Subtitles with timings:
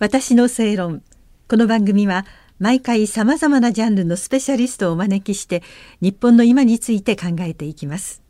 [0.00, 1.02] 私の正論。
[1.48, 2.26] この番組は
[2.58, 5.62] 毎回さまざまなジャンルのスペシャリストをお招きして
[6.00, 8.20] 日本の今について考えていきます。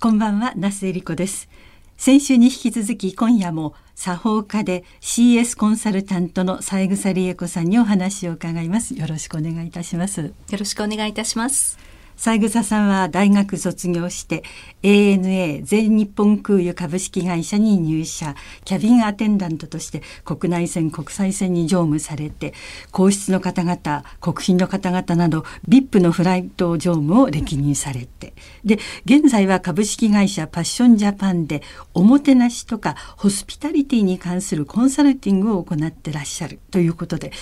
[0.00, 1.48] こんばんは那須恵理子です。
[1.96, 8.94] 先週に引き続き今夜も作法家で CS コンサルタントの三枝理恵子さんにお話を伺います。
[8.94, 10.20] よろしくお願いいたします。
[10.22, 14.42] よろしくお願いいたします三枝さんは大学卒業して
[14.82, 18.34] ANA 全日本空輸株式会社に入社。
[18.64, 22.54] キャビンアテンダントとして国内線国際線に乗務されて
[22.92, 28.32] 皇室の方々国賓の方々など VIP のフライト乗務を歴任されて。
[28.64, 31.62] で現在は株式会社パッションジャパンで
[31.92, 37.32] おもてなしとかホスピタリティに関するコンサルティングを行ってらっしゃるということで。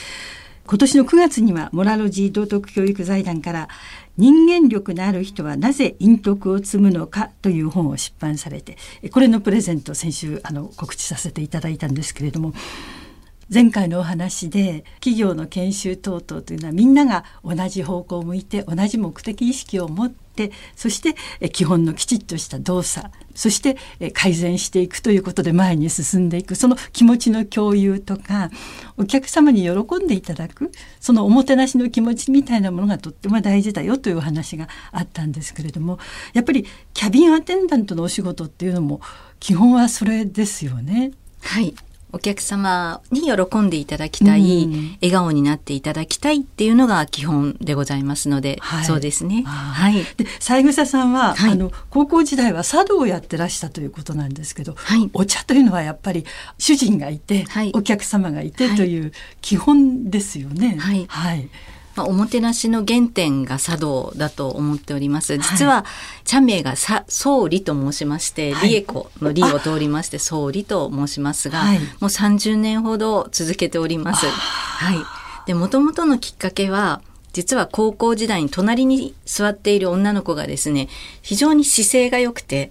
[0.65, 3.69] 今年の9月にはモラロジー道徳教育財団から
[4.19, 8.77] 人間力のある人はなぜ陰徳を積むのかという本を出版されて
[9.11, 12.53] これのプレゼント先週あの告知させていただいたんですけれども
[13.53, 21.15] 前回のお話で企業の研修等々というのはみんなが同じ方向を向いて同じ目的意識を持ってそして
[21.51, 23.77] 基本のきちっとした動作そして
[24.15, 28.49] 改善していくということで前に進んでいくその気持ちの共有とか
[28.97, 35.99] お客様に喜んでいただくそのおもてなしの気持ちみたいなものがとっても大事だよというお話があったんですけれども
[36.33, 39.03] やっぱりキャビンアテンダントのお仕事っていうのも
[39.41, 41.11] 基本はそれですよね。
[41.43, 41.75] はい
[42.13, 49.45] お客様に喜んでいただきたい、うん、笑顔になっていただきたいっていうのが基本でございますので、はい、そうですね。
[49.47, 50.05] はい。
[50.17, 56.25] で、三枝さんは、はい、あの高校時代は茶道をやってらしたということなんですけど、はい、お茶というのはやっぱり
[56.59, 60.77] 主人がいて、お客様がいてという基本ですよね。
[60.79, 61.49] はい。
[61.95, 65.37] はいまあ、おもてなしの原点が茶道だと思っております。
[65.37, 65.85] 実は、
[66.25, 74.27] 茶名がさ、総理と申しまして、はい、理恵子の理を通りまして、総理と申しますが、はい、もう30年ほど続けております。
[74.27, 74.99] はい。
[75.47, 80.89] で、もともとのきっかけは、実は高校時代に隣に座っている女の子がですね、
[81.23, 82.71] 非常に姿勢が良くて、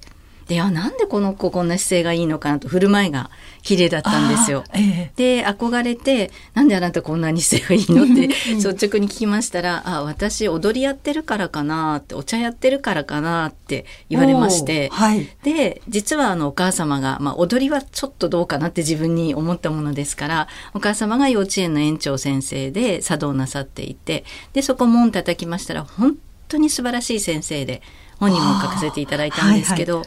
[0.51, 3.29] で、あ、なんでこの子こんな姿勢がいいのかなと、振る舞いが
[3.61, 4.65] 綺麗だったんですよ。
[4.73, 26.17] えで憧れて「なんであなたこんなに姿勢がいいの?」って率直に聞きましたら「あ私踊りやってるからかな」って「お茶やってるからかな」って言われまして、はい、で実はあのお母様が、まあ、踊りはちょっとどうかなって自分に思ったものですからお母様が幼稚園の園長先生で茶道なさっていてでそこ門叩きましたら本
[26.49, 27.81] 当に素晴らしい先生で
[28.19, 30.03] 本人も書かせていただいたんですけど。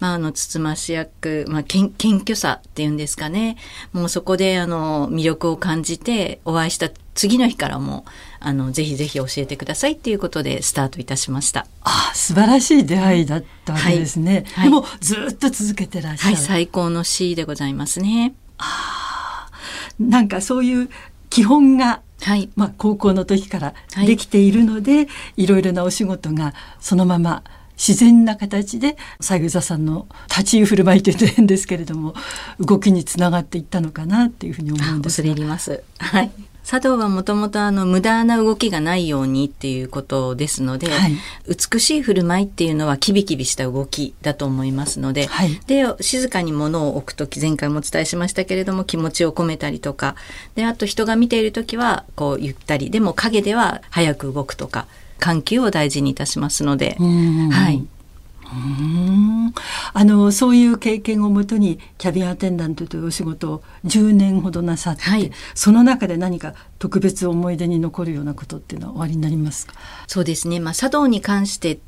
[0.00, 3.56] はいはいまあ、あの、つつまし役、まあ、謙虚さっていうんですかね。
[3.92, 8.06] もうそこで、あの、魅力を感じて、お会いした次の日からも、
[8.40, 11.66] あの、ぜひぜひ教えてくださいっていうことでスタートいたしました。
[11.82, 14.44] あ素晴らしい出会いだったわけですね。
[14.54, 16.34] はい、でも、ずっと続けてらっしゃる。
[16.34, 18.32] はい、最高の C でございますね。
[18.56, 19.50] ああ、
[19.98, 20.88] なんかそういう
[21.28, 23.74] 基本がはい、まあ、高校の時から
[24.04, 25.08] できているので、はい、
[25.44, 27.42] いろいろなお仕事がそのまま
[27.80, 32.14] 自然な形で三枝さんの立ち居振る舞いというと変ですけれども
[32.60, 35.30] 動きにつながっていったのかなっていうふうに思うんですが。
[35.34, 35.82] ります。
[35.98, 36.30] はい。
[36.62, 41.16] 茶道はもともとあの無駄な動きがないようにっていうことですので、はい、
[41.48, 50.14] 美しい振る舞いっていうのはキビキビした動きだと思いますので、はい、で静かに物を置く時前回もお伝えしましたけれども気持ちを込めたりとか
[50.54, 54.86] であと人が見ている時はこうゆったりでも影では早く動くとか
[55.20, 57.76] 緩急を大事にいたしますので、はい。
[57.76, 59.54] うん。
[59.92, 69.74] あのそういう経験をもとにキャビンアテンダントというお仕事を10年ほどなさって、はい、その中で何か特別思い出に残るようなことっていうのはおありになりますか？
[70.08, 71.78] そうですね、まあ、茶道に関して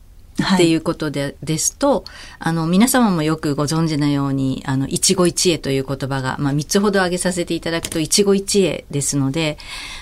[0.41, 2.05] っていうことで、はい、ですと、
[2.39, 9.59] あの、皆様もよくご存知のように、あの、一期一会という言葉が、まあ、三つほど挙げさせていただくと、一期一会ですので、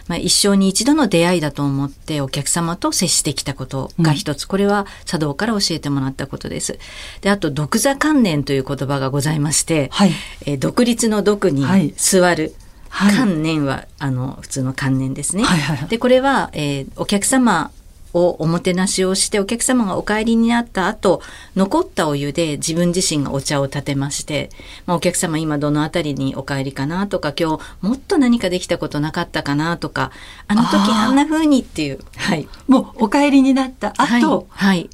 [0.07, 6.79] まあ、一生に一度の出会いだと思ってお客様と接してきたことが一つ、うん、これは茶道から教えてもらったことです。
[7.23, 10.13] で、あと、独座観念という言葉がございまして、はい、
[10.47, 12.55] えー、独立の独に座る。
[12.93, 15.45] はい、観念は、あの、普通の観念ですね。
[15.45, 17.71] はいはいはい、で、これは、えー、お客様
[18.15, 21.23] をおもてなしをしてお客様がお帰りになった後
[21.57, 24.51] 残ったお湯で自分自身がお茶を立てまして、
[24.87, 30.11] まあ、お客様今どの辺りにお帰りかなとか今日もっと何かできたことなかったかなとか
[30.49, 34.91] あの時あんな風にっていう、はい、もうお帰りになった後、はい、はい、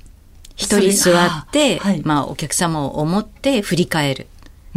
[0.57, 4.27] 一人座って、はい、まあ、お客様を思って振り返る。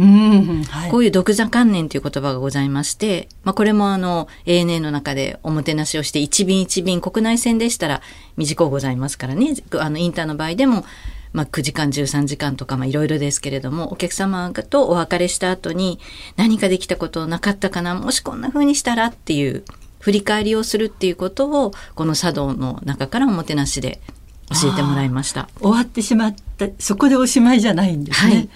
[0.00, 0.64] うん。
[0.64, 8.00] はい、こういう独座観念という言葉がございまして、まあ、これもあの ANA の中でおもてなしをして一便一便国内線でしたら
[8.38, 9.54] 短うございますからね。
[9.78, 10.84] あのインターの場合でも
[11.32, 16.00] まあ、9時間13時間とかいろいろですけれどもお客様とお別れした後に
[16.34, 19.62] 何かできたことなかったかなもしこんな風にしたらっていう
[20.00, 24.00] 振り返りをするっていうことをこの茶道の中からおもてなしで
[24.48, 25.48] 教えてもらいました。
[25.60, 28.48] 終わってしまったそこでおしまいじゃないんですね、はい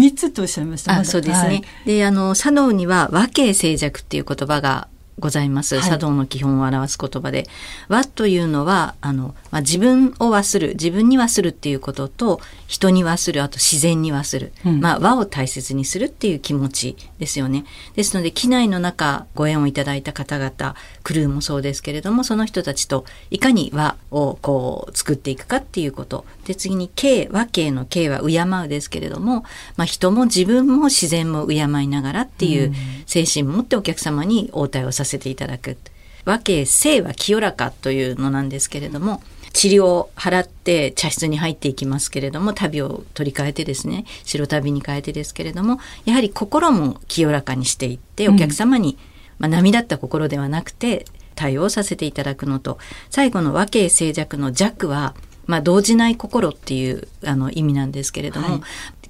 [0.00, 0.98] 三つとおっしゃいました。
[0.98, 1.48] あ、そうですね。
[1.48, 5.80] はい、で、あの茶道には和敬静寂っていう言葉がございます。
[5.80, 7.46] 茶道の基本を表す言葉で。
[7.88, 14.52] 和というのは、あの、まあ、自分を忘る、自分に忘るっていうことと、人に忘る、あと自然に忘る。
[14.64, 17.64] うん、まあ、和を大切にするっていう気持ちですよね。
[17.96, 26.24] ですので、機内の中、ご縁をいただいた方々、クルーもそうですけれども、その人たちといかに和をこう作っていくかっていうこと。
[26.46, 29.44] で、次に敬、和敬の敬は敬うですけれども、
[29.76, 32.72] まあ、人も自分も自然も敬いながらっていう
[33.06, 35.76] 精神を持ってお客様に応対をさせせていただく。
[36.24, 48.96] 和敬性は清らかというのなんですけれども、治療を払って茶室に入っていきますけれども旅を取り替えてですね白旅に変えてですけれどもやはり心も清らかにしていってお客様に、うん、
[49.40, 51.04] まあ、波立った心ではなくて
[51.34, 52.78] 対応させていただくのと。
[53.08, 55.14] 最後の和敬静寂の弱は、
[55.46, 58.60] まあ、動じない心っていうあの意味なんですけれども、はい、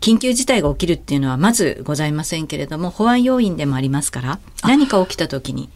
[0.01, 5.69] 緊急事態が起きるっていうのはまずございませんけれども保安要因でもありますから何か起きた時に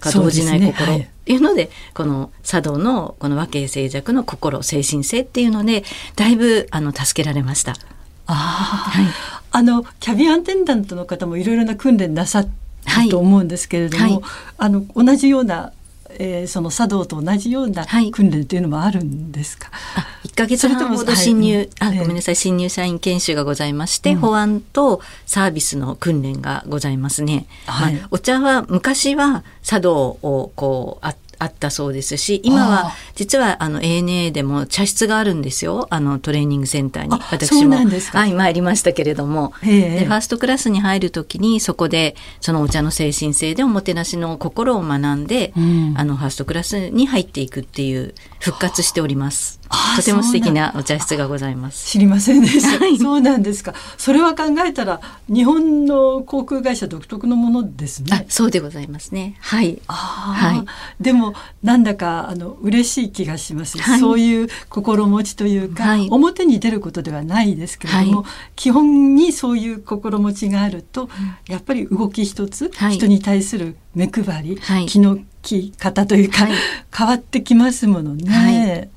[0.00, 5.84] が動じない心っていうので、この茶道のこの和敬静寂の心精神性っていうので
[6.16, 7.74] だいぶあの助けられました。
[8.26, 9.06] あはい、
[9.50, 12.48] あのキャビンアンテンダントの方もいろいろな訓練なさっ
[12.84, 14.12] たと思うんですけれども、はい。
[14.12, 14.22] はい、
[14.58, 15.72] あの同じような
[16.18, 19.70] えー、その茶道と同じような訓練というのもあるんですか？
[19.72, 27.46] はい、1ヶ月半ほど新入、はい、あごめんなさい、新入社員研修がございまして、うん、保安とサービスの訓練がございますね。
[27.66, 49.60] はい、まあ、お茶は昔は茶道をこうああったそうですし今は実はあの ANA でも茶室があるんですよあのトレーニングセンターに私もはい参りましたけれどもでファーストクラスに入る時にそこでそのお茶の精神性でおもてなしの心を学んで、うん、あのファーストクラスに入っていくっていう復活しております。
[49.96, 51.86] とても素敵なお茶室がございます。
[51.86, 52.78] 知りませんでした。
[52.84, 53.74] はい、そうなんですか。
[53.98, 58.26] それは考えたら日本の航空会社独特のものですね。
[58.28, 59.36] そうでございますね。
[59.38, 59.78] はい。
[59.86, 60.64] はい。
[61.02, 63.78] でもなんだかあの嬉しい気がします。
[63.78, 68.24] はい、そういう心持ちというか、はい、表に出ることではないですけれども、
[68.56, 71.08] 基本にそういう心持ちがあると、
[71.48, 76.48] やっぱり動き一つ、人に対する目配り、気の利き方というか、
[76.96, 78.90] 変わってきますものね。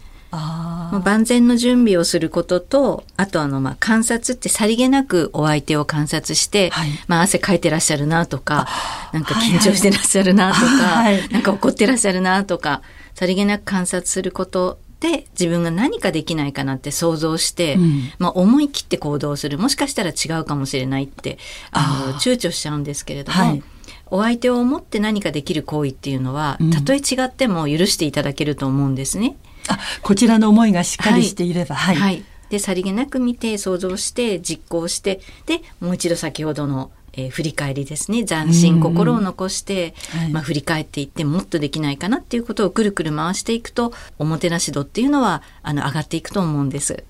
[0.91, 8.67] もう万全の準備をすることとあとあのまあ観察ってさりげなくお相手を観察して、はい、まあ汗かいてらっしゃるなとか
[9.11, 12.81] なんか緊張してらっしゃるなとか、はいはい、なんか怒ってらっしゃるなとか
[13.13, 19.57] さりげなく観察することで自分が何かできないかなって想像して、うん、まあ、思い切って行動する。
[19.57, 21.37] もしかしたら違うかもしれないって
[21.71, 23.37] あの躊躇しちゃうんですけれども。
[23.37, 23.63] はい。
[24.07, 29.35] お相手を思って何かできる行為っていうのは、たとえ違っても許していただけると思うんですね。
[29.69, 38.23] あこちらの思いがしっかりしていれば、はい、はい、でさりげなく見て想像して実行してでもう一度先ほどのえー、振り返りですね。
[38.25, 47.03] 斬新心を残して、はい、まあ、振り返っていってもっとできないかなっていうことをくるくる回していくとおもてなし度っていうのはあの上がっていくと思うんです。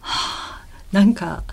[0.00, 1.44] はあ、なんか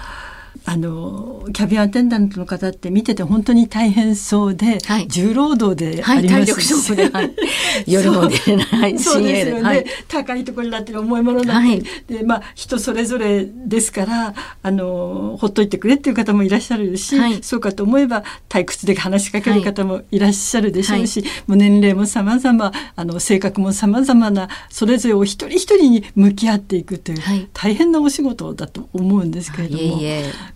[0.65, 7.36] あのキャビンアテンダントの方って見てて本当に大変そうで、はい、重労働でありますし、はい、はい、
[7.85, 11.61] 夜も出れないそうですよね、はい、高いところになってる重いものだっ
[12.07, 29.81] て、でまあ人それぞれですからあのほっといてくれっていう方もいらっしゃるし、そうかと思えば退屈で話しかける方もいらっしゃるでしょうし、もう年齢も様々あの性格も様々なそれぞれを一人一人に向き合っていくという、大変なお仕事だと思うんですけれども。
[30.02, 30.53] いえいえ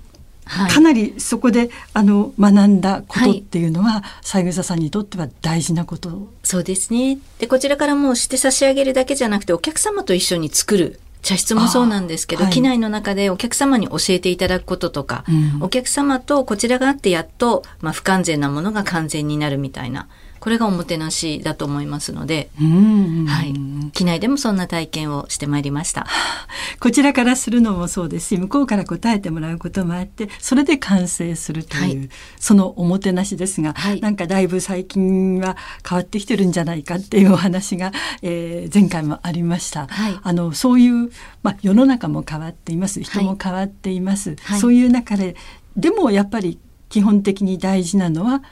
[0.47, 6.31] はい、かなりそこであの学んだことっていうのは、三枝さんにとっては大事なこと。
[6.43, 7.19] そうですね。
[7.39, 10.99] でこちらからもうして差し上げるだけじゃなくてお客様と一緒に作る。
[11.23, 20.07] 茶室もそうなんですけど、はい、機内の中でお客様に教えていただくこととか、うん、お客様とこちらがあってやっと、まあ、不完全なものが完全になるみたいな
[20.39, 26.05] これがおもてなしだと思いますので、はい、機内でもそんな体験をしてまいりました。
[26.79, 28.27] こちらからするのもそうです。
[28.27, 35.55] し向こうから答えてもらうこともあってそれで完成するという、はい、そのおもてなしですが、はい、なんかだいぶ最近は
[35.87, 37.91] 変わってきてるんじゃないかっていうお話が、
[38.21, 39.87] えー、前回もありました。
[39.87, 41.11] はい、あのそういう、
[41.43, 43.01] まあ、世の中も変わっています。
[43.01, 45.35] 人も変わっています、そういう中で
[45.75, 48.43] でもやっぱり基本的に大事なのは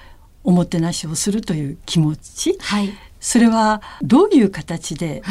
[0.46, 5.22] おもてなしをするという気持ち、はい、それはどういう形で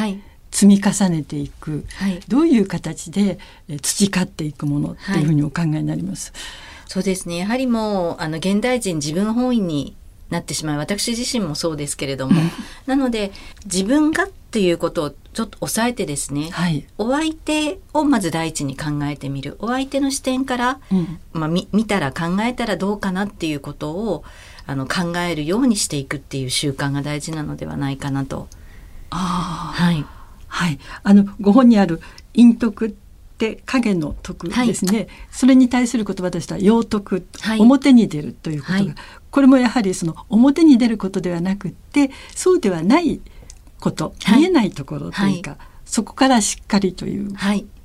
[0.51, 3.39] 積み重ねていく、はい、どういう形で
[3.81, 6.41] 培っていくものっていうふうにお考えになります、はい、
[6.89, 7.39] そうですね。
[7.39, 9.97] やはりもうあの現代人自分本位に
[10.31, 10.79] なってしまう。
[10.79, 12.41] 私自身もそうですけれども、
[12.87, 13.31] なので
[13.67, 19.57] 自分がっていうことをちょっと抑えてですね、はい、お相手をまず第一に考えてみる。
[19.61, 24.25] お相手の視点から、うん、まあ、見たら考えたらどうかなっていうことを
[24.67, 28.49] あの考えるようにしていくっていう習慣が大事なのではないかなと。
[29.11, 30.05] あはい、
[30.49, 32.01] はい、あのご本にある
[32.35, 38.95] 陰徳って影の徳ですね、はい、それに対する言葉としては陽徳、はい、表に出るということが、はい、
[39.31, 43.21] これもやはりその表に出ることではなくってそうではない
[43.79, 47.35] こと見えないところというか、そこからしっかりという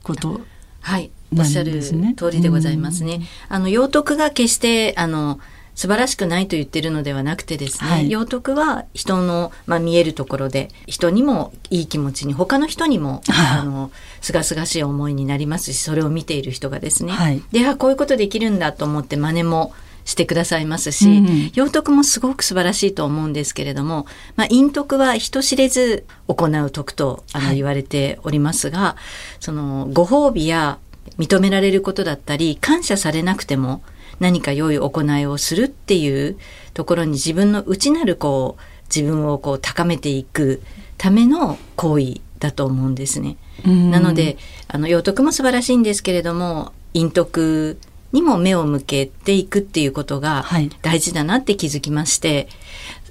[0.02, 0.40] こと
[0.82, 3.22] はい、おっしゃる通りでございますね。
[3.50, 5.40] あの陽徳が決してあの
[5.80, 19.72] 素晴らしくないと言ってるのではなくてですね、はい、養徳は人の、まあ、見えるところで人にもいい気持ちに他の人にも あのすがすがしい思いになりますしそれを見ている人がですね、はい、でこういうことできるんだと思って真似も
[20.04, 24.06] してくださいますし、うん、養徳もすごく素晴らしいと思うんですけれども、
[24.36, 30.78] まあ、陰徳は人知れず行う徳とあの言われておりますが、はい、そのご褒美や
[31.18, 33.82] 認められることだったり感謝されなくても
[34.20, 36.38] 何か良い行いをするっていう
[36.74, 38.62] ところに自分の内なるこう
[38.94, 40.62] 自分をこう高めていく
[40.98, 43.38] ための行為だと思うんですね。
[43.66, 47.78] なのであの養徳も素晴らしいんですけれども陰徳
[48.12, 50.46] にも目を向けていくっていうことが
[50.82, 52.48] 大事だなって気づきまして、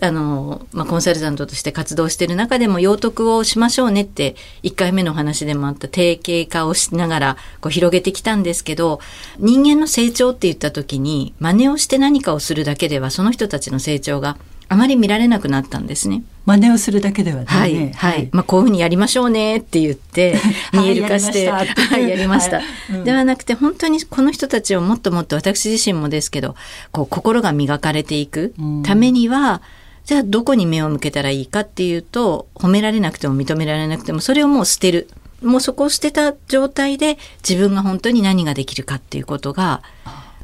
[0.00, 9.00] あの、まあ、コンサルタントとして活動している中でも、養徳をしましょうねって、1回目の話でもあった定型化をしながら、こう広げてきたんですけど、
[9.38, 14.36] 人間の成長って言った時に、真似をして何かをするだけでは、その人たちの成長が
[14.70, 16.22] あまり見られなくなったんですね。
[16.44, 17.46] 真似をするだけではね。
[17.46, 17.92] はい。
[17.92, 18.28] はい。
[18.32, 20.36] まあ、こういうふうにやりましょうねって言って、
[20.72, 21.64] 見える化して、は
[21.98, 22.60] い、やりました。
[23.04, 26.54] ではなくて、本当にこの人たちをもっともっと私自身もですけど、
[26.92, 29.62] こう、心が磨かれていくためには、
[30.08, 35.06] じゃあどこに目を向けたらいいかっていうと褒められなくても認められなくてもそれをもう捨てる。
[35.42, 39.82] もうそこを捨てた状態で自分が本当に何ができるかっていうことが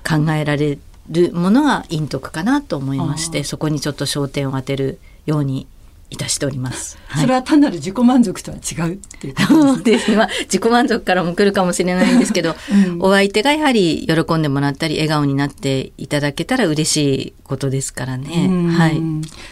[0.06, 0.78] 考えられ
[1.10, 5.66] るものが陰徳かなと思いましてそこにちょっと焦点を当てるように
[6.10, 6.98] いたしております。
[7.06, 10.16] はい、それは単なる自己満足とは違うっていうことですね。
[10.18, 18.48] まあ、自己満足からも来るかもしれないんですけど、 うん、お相手がやはり喜んでもらったり笑顔になっていただけたら嬉しいことですからね。
[18.72, 19.00] はい。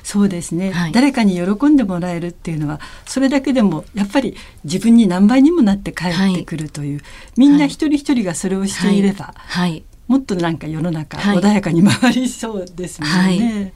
[0.02, 7.02] そうですね、はい、誰かに喜んでもらえるっていうのはそれだけでもやっぱり自分に何倍にもなって帰ってくるという、はい、
[7.37, 9.85] みんな一人一人がそれをしていれば、はい。
[10.09, 13.73] もっとなんか世の中穏やかに回りそうですもんね。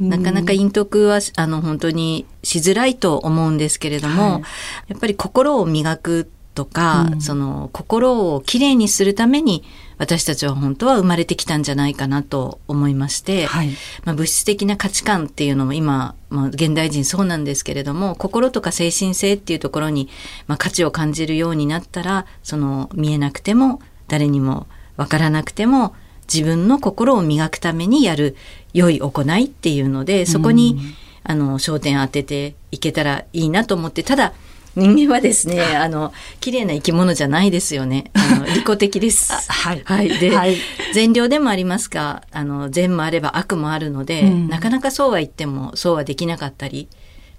[0.00, 4.42] なかなか陰徳はあの本当にしづらいと思うんですけれども、はい、
[4.88, 9.62] やっぱり心を磨くとか、うん、その心をきれいにするために
[9.96, 13.70] 私たちは本当は生まれてきたんじゃないかなと思いまして、はい、
[14.04, 20.08] まあ、物質的な価値観っていうのも今、まあ、現代人そうなんですけれども心とか精神性っていうところに、
[20.46, 25.94] まあ、価値を感じるようになったらその見えなくても誰にも分からなくても
[26.32, 28.36] 自分の心を磨くためにやる
[28.78, 30.78] 良い行いっていうのでそこに、
[31.24, 34.32] あの焦点を当てていけたらいいなと思ってただ
[34.78, 38.10] 人間はですね、あの、綺麗な生き物じゃないですよね。
[38.14, 39.32] あの、 利己的です。
[39.50, 39.82] はい。
[39.84, 40.18] はい。
[40.18, 40.56] で、はい、
[40.94, 46.86] 善良でもありますが、あの、善もあれば悪もあるので、うん、なかなかそうは言っても、そうはできなかったり、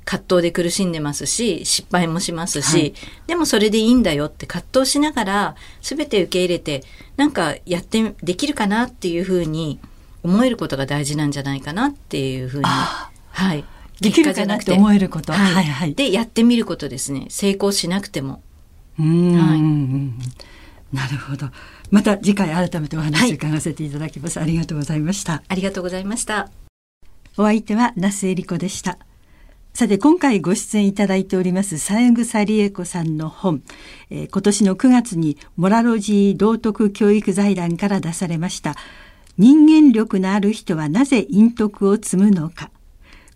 [0.03, 2.93] 葛藤で苦しんでますし、失敗もしますし、はい、
[3.27, 6.83] でもそれでいいんだよって葛藤しながら、全て受け入れて、
[7.15, 9.79] なんかやってできるかなっていうふうに
[10.23, 12.65] 思えることが大事なんじゃないかなっていうふうに。
[12.65, 13.63] はい。
[14.01, 15.33] できるかなって思えること。
[15.33, 15.93] はい、はい、はい。
[15.93, 17.27] で、やってみることですね。
[17.29, 18.41] 成功しなくても。
[18.99, 19.33] うん。
[19.33, 20.95] はい。
[20.95, 21.49] なるほど。
[21.91, 25.43] また次回改めてお話を伺わせていただきます、はい、ありがとうございました。
[25.47, 26.49] ありがとうございました。
[27.37, 28.97] お相手は那須恵理子でした。
[29.73, 33.63] さて今回ご出演いただいております三枝理恵子さんの本、
[34.09, 38.75] えー、今年の9月にモラロジー道徳教育財団から出されました
[39.39, 42.71] 人間力のある人はなぜ陰徳を積むのか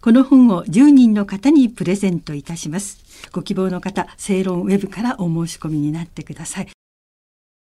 [0.01, 2.97] この本を10人の方にプレゼントいたします。
[3.31, 6.67] ご希望の方、正論ウェブからお申し込みになってください。